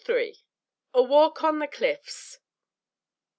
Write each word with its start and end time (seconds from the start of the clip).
A 0.95 1.03
WALK 1.03 1.43
ON 1.43 1.59
THE 1.59 1.67
CLIFFS. 1.67 2.39